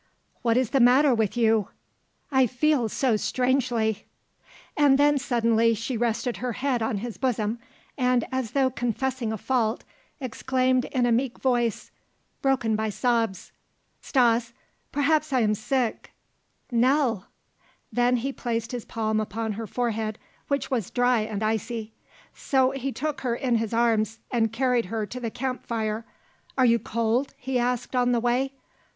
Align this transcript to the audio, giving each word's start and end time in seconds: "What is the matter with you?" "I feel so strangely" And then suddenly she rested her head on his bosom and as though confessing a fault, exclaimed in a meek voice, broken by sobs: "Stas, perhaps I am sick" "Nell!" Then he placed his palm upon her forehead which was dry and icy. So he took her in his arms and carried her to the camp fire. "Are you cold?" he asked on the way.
"What 0.41 0.57
is 0.57 0.71
the 0.71 0.79
matter 0.79 1.13
with 1.13 1.37
you?" 1.37 1.67
"I 2.31 2.47
feel 2.47 2.89
so 2.89 3.17
strangely" 3.17 4.07
And 4.75 4.97
then 4.97 5.19
suddenly 5.19 5.75
she 5.75 5.95
rested 5.95 6.37
her 6.37 6.53
head 6.53 6.81
on 6.81 6.97
his 6.97 7.19
bosom 7.19 7.59
and 7.99 8.25
as 8.31 8.53
though 8.53 8.71
confessing 8.71 9.31
a 9.31 9.37
fault, 9.37 9.83
exclaimed 10.19 10.85
in 10.85 11.05
a 11.05 11.11
meek 11.11 11.37
voice, 11.37 11.91
broken 12.41 12.75
by 12.75 12.89
sobs: 12.89 13.51
"Stas, 14.01 14.53
perhaps 14.91 15.31
I 15.31 15.41
am 15.41 15.53
sick" 15.53 16.11
"Nell!" 16.83 17.27
Then 17.93 18.15
he 18.15 18.33
placed 18.33 18.71
his 18.71 18.85
palm 18.85 19.19
upon 19.19 19.51
her 19.51 19.67
forehead 19.67 20.17
which 20.47 20.71
was 20.71 20.89
dry 20.89 21.19
and 21.19 21.43
icy. 21.43 21.93
So 22.33 22.71
he 22.71 22.91
took 22.91 23.21
her 23.21 23.35
in 23.35 23.57
his 23.57 23.71
arms 23.71 24.17
and 24.31 24.51
carried 24.51 24.85
her 24.85 25.05
to 25.05 25.19
the 25.19 25.29
camp 25.29 25.63
fire. 25.63 26.05
"Are 26.57 26.65
you 26.65 26.79
cold?" 26.79 27.35
he 27.37 27.59
asked 27.59 27.95
on 27.95 28.13
the 28.13 28.19
way. 28.19 28.53